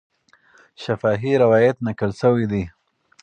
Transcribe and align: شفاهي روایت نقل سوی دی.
شفاهي 0.83 1.31
روایت 1.43 1.75
نقل 1.87 2.11
سوی 2.21 2.45
دی. 2.51 2.63